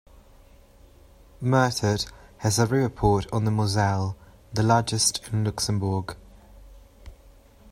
[1.41, 2.07] Mertert
[2.39, 4.17] has a river port on the Moselle,
[4.51, 6.15] the largest in Luxembourg.